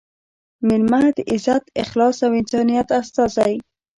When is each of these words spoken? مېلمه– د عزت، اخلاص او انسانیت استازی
مېلمه– 0.67 1.01
د 1.15 1.19
عزت، 1.31 1.63
اخلاص 1.83 2.17
او 2.25 2.31
انسانیت 2.41 2.87
استازی 2.99 3.53